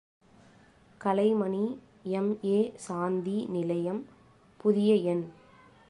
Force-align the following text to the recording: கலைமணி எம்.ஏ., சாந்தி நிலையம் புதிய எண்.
கலைமணி 1.01 1.65
எம்.ஏ., 2.11 2.73
சாந்தி 2.77 3.37
நிலையம் 3.49 4.01
புதிய 4.59 4.95
எண். 4.95 5.23